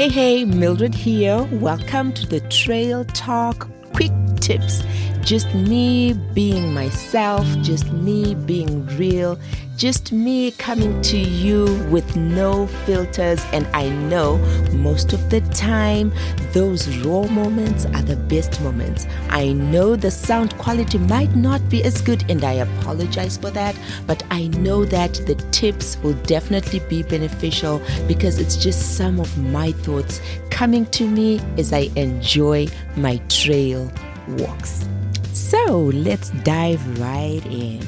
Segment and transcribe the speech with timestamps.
[0.00, 1.46] Hey, hey, Mildred here.
[1.52, 4.10] Welcome to the Trail Talk Quick
[4.40, 4.82] Tips.
[5.22, 9.38] Just me being myself, just me being real,
[9.76, 13.44] just me coming to you with no filters.
[13.52, 14.38] And I know
[14.72, 16.12] most of the time,
[16.52, 19.06] those raw moments are the best moments.
[19.28, 23.76] I know the sound quality might not be as good, and I apologize for that,
[24.06, 29.36] but I know that the tips will definitely be beneficial because it's just some of
[29.38, 33.90] my thoughts coming to me as I enjoy my trail
[34.28, 34.88] walks.
[35.32, 37.86] So let's dive right in.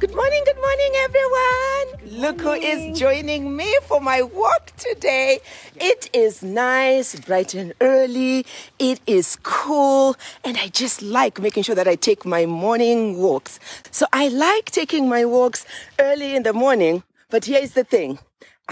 [0.00, 2.20] Good morning, good morning, everyone.
[2.20, 5.38] Look who is joining me for my walk today.
[5.76, 8.44] It is nice, bright and early.
[8.80, 13.60] It is cool, and I just like making sure that I take my morning walks.
[13.92, 15.64] So I like taking my walks
[16.00, 18.18] early in the morning, but here's the thing.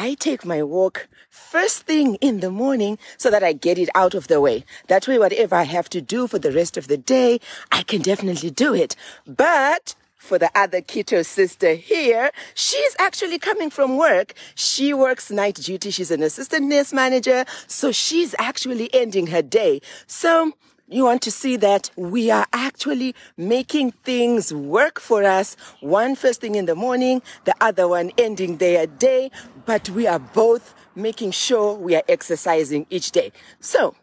[0.00, 4.14] I take my walk first thing in the morning so that I get it out
[4.14, 4.64] of the way.
[4.86, 7.38] That way, whatever I have to do for the rest of the day,
[7.70, 8.96] I can definitely do it.
[9.26, 14.32] But for the other keto sister here, she's actually coming from work.
[14.54, 15.90] She works night duty.
[15.90, 17.44] She's an assistant nurse manager.
[17.66, 19.82] So she's actually ending her day.
[20.06, 20.54] So
[20.90, 25.56] you want to see that we are actually making things work for us.
[25.80, 29.30] One first thing in the morning, the other one ending their day,
[29.66, 33.30] but we are both making sure we are exercising each day.
[33.60, 33.94] So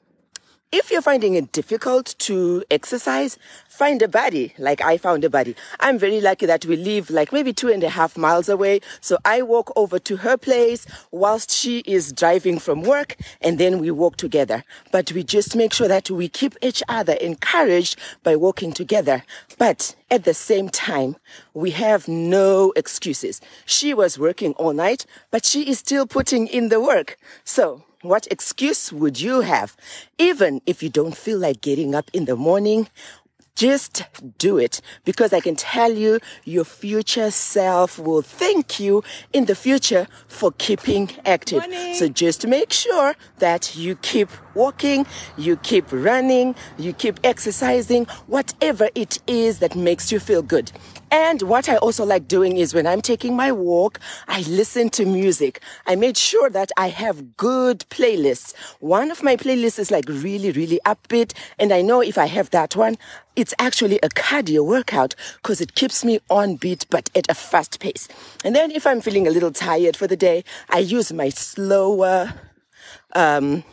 [0.72, 3.38] if you're finding it difficult to exercise,
[3.70, 5.56] find a buddy like I found a buddy.
[5.80, 8.82] I'm very lucky that we live like maybe two and a half miles away.
[9.00, 13.80] So I walk over to her place whilst she is driving from work and then
[13.80, 14.66] we walk together.
[14.92, 19.24] But we just make sure that we keep each other encouraged by walking together.
[19.58, 21.18] But at the same time,
[21.54, 23.42] we have no excuses.
[23.66, 27.18] She was working all night, but she is still putting in the work.
[27.44, 29.76] So what excuse would you have?
[30.18, 32.88] Even if you don't feel like getting up in the morning,
[33.58, 34.04] just
[34.38, 39.04] do it because I can tell you your future self will thank you
[39.34, 41.62] in the future for keeping active.
[41.62, 41.96] Morning.
[41.96, 45.08] So just make sure that you keep walking,
[45.38, 50.72] you keep running, you keep exercising, whatever it is that makes you feel good.
[51.10, 55.06] And what I also like doing is when I'm taking my walk, I listen to
[55.06, 55.62] music.
[55.86, 58.54] I made sure that I have good playlists.
[58.80, 61.34] One of my playlists is like really, really upbeat.
[61.60, 62.98] And I know if I have that one,
[63.36, 67.80] it's actually a cardio workout because it keeps me on beat, but at a fast
[67.80, 68.08] pace.
[68.44, 72.34] And then if I'm feeling a little tired for the day, I use my slower,
[73.14, 73.64] um,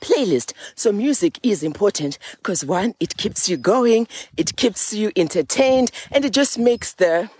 [0.00, 0.52] playlist.
[0.74, 6.24] So music is important because one, it keeps you going, it keeps you entertained, and
[6.24, 7.30] it just makes the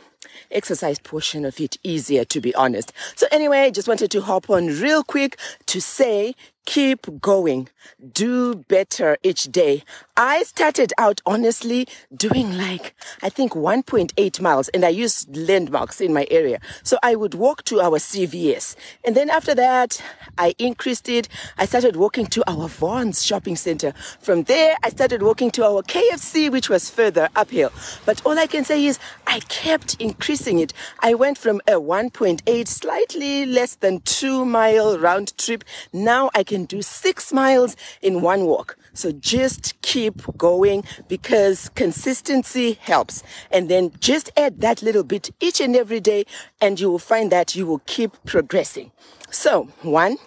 [0.51, 2.93] exercise portion of it easier, to be honest.
[3.17, 7.69] So anyway, I just wanted to hop on real quick to say keep going.
[8.13, 9.83] Do better each day.
[10.17, 16.13] I started out honestly doing like, I think 1.8 miles and I used landmarks in
[16.13, 16.61] my area.
[16.83, 18.77] So I would walk to our CVS.
[19.05, 20.03] And then after that,
[20.39, 21.29] I increased it.
[21.59, 23.93] I started walking to our Vons shopping center.
[24.21, 27.73] From there, I started walking to our KFC, which was further uphill.
[28.07, 30.73] But all I can say is I kept increasing it.
[31.01, 35.65] I went from a 1.8, slightly less than two mile round trip.
[35.93, 38.77] Now I can do six miles in one walk.
[38.93, 43.23] So just keep going because consistency helps.
[43.51, 46.27] And then just add that little bit each and every day
[46.61, 48.93] and you will find that you will keep progressing.
[49.31, 50.19] So one,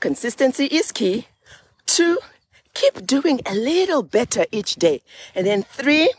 [0.00, 1.28] consistency is key.
[1.86, 2.18] Two,
[2.74, 5.02] keep doing a little better each day.
[5.32, 6.12] And then three,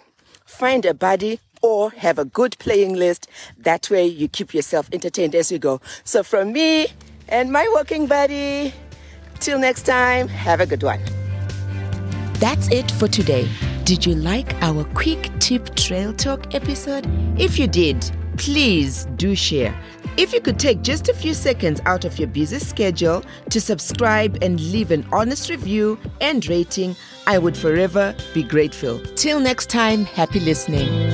[0.46, 3.28] find a buddy or have a good playing list.
[3.58, 5.81] That way you keep yourself entertained as you go.
[6.06, 6.88] So from me
[7.28, 8.74] and my walking buddy,
[9.39, 11.00] Till next time, have a good one.
[12.35, 13.50] That's it for today.
[13.83, 17.05] Did you like our quick tip trail talk episode?
[17.39, 19.75] If you did, please do share.
[20.17, 24.37] If you could take just a few seconds out of your busy schedule to subscribe
[24.41, 28.99] and leave an honest review and rating, I would forever be grateful.
[29.16, 31.09] Till next time, happy listening.